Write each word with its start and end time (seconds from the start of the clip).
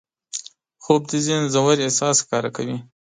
خوب 0.83 1.01
د 1.09 1.11
ذهن 1.25 1.43
ژور 1.53 1.77
احساس 1.85 2.15
ښکاره 2.23 2.49
کوي 2.57 2.77